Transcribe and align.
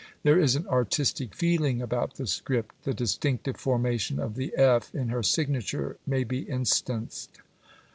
There 0.23 0.39
is 0.39 0.57
artistic 0.65 1.35
feeling 1.35 1.79
about 1.79 2.15
the 2.15 2.25
script; 2.25 2.73
the 2.85 2.93
distinctive 2.95 3.57
formation 3.57 4.19
of 4.19 4.33
the 4.33 4.51
F 4.57 4.95
in 4.95 5.09
her 5.09 5.21
signature 5.21 5.97
may 6.07 6.23
be 6.23 6.39
instanced. 6.49 7.37